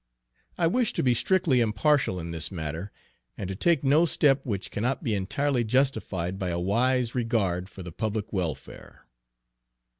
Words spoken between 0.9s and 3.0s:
to be strictly impartial in this matter,